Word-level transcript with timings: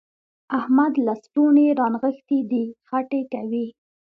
احمد 0.59 0.93
لستوڼي 1.05 1.65
رانغښتي 1.79 2.39
دي؛ 2.51 2.65
خټې 2.87 3.21
کوي. 3.33 3.67